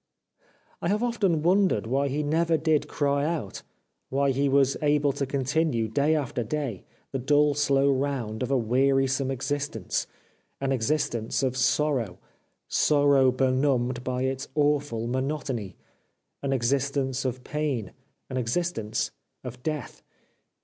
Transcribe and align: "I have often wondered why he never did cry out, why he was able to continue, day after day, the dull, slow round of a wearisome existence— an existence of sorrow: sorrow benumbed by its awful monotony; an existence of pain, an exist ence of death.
"I 0.81 0.87
have 0.87 1.03
often 1.03 1.43
wondered 1.43 1.85
why 1.85 2.07
he 2.07 2.23
never 2.23 2.57
did 2.57 2.87
cry 2.87 3.23
out, 3.23 3.61
why 4.09 4.31
he 4.31 4.49
was 4.49 4.75
able 4.81 5.11
to 5.11 5.27
continue, 5.27 5.87
day 5.87 6.15
after 6.15 6.43
day, 6.43 6.85
the 7.11 7.19
dull, 7.19 7.53
slow 7.53 7.87
round 7.93 8.41
of 8.41 8.49
a 8.49 8.57
wearisome 8.57 9.29
existence— 9.29 10.07
an 10.59 10.71
existence 10.71 11.43
of 11.43 11.55
sorrow: 11.55 12.17
sorrow 12.67 13.31
benumbed 13.31 14.03
by 14.03 14.23
its 14.23 14.47
awful 14.55 15.05
monotony; 15.05 15.77
an 16.41 16.51
existence 16.51 17.23
of 17.23 17.43
pain, 17.43 17.93
an 18.27 18.37
exist 18.37 18.79
ence 18.79 19.11
of 19.43 19.61
death. 19.61 20.01